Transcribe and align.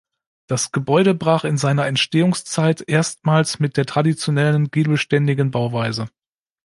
Das 0.47 0.71
Gebäude 0.71 1.13
brach 1.13 1.43
in 1.43 1.57
seiner 1.59 1.85
Entstehungszeit 1.85 2.83
erstmals 2.89 3.59
mit 3.59 3.77
der 3.77 3.85
traditionellen 3.85 4.71
giebelständigen 4.71 5.51
Bauweise. 5.51 6.09